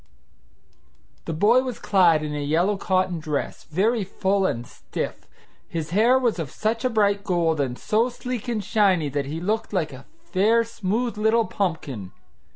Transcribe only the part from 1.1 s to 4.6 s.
The boy was clad in a yellow cotton dress, very full